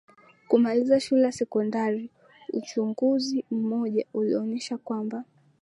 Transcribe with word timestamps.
kumaliza 0.47 0.99
shule 0.99 1.21
ya 1.23 1.31
sekondari 1.31 2.09
Uchunguzi 2.53 3.45
mmoja 3.51 4.05
ulionyesha 4.13 4.77
kwamba 4.77 5.23